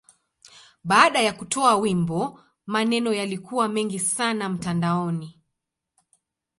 Baada 0.83 1.21
ya 1.21 1.33
kutoa 1.33 1.75
wimbo, 1.75 2.39
maneno 2.65 3.13
yalikuwa 3.13 3.67
mengi 3.67 3.99
sana 3.99 4.49
mtandaoni. 4.49 5.39